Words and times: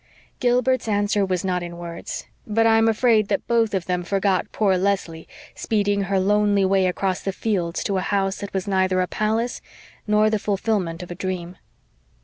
Gilbert's 0.39 0.87
answer 0.87 1.23
was 1.23 1.45
not 1.45 1.61
in 1.61 1.77
words; 1.77 2.25
but 2.47 2.65
I 2.65 2.79
am 2.79 2.87
afraid 2.87 3.27
that 3.27 3.45
both 3.47 3.75
of 3.75 3.85
them 3.85 4.01
forgot 4.01 4.51
poor 4.51 4.75
Leslie 4.75 5.27
speeding 5.53 6.05
her 6.05 6.19
lonely 6.19 6.65
way 6.65 6.87
across 6.87 7.21
the 7.21 7.31
fields 7.31 7.83
to 7.83 7.97
a 7.97 8.01
house 8.01 8.37
that 8.39 8.51
was 8.51 8.67
neither 8.67 8.99
a 9.01 9.07
palace 9.07 9.61
nor 10.07 10.31
the 10.31 10.39
fulfillment 10.39 11.03
of 11.03 11.11
a 11.11 11.13
dream. 11.15 11.55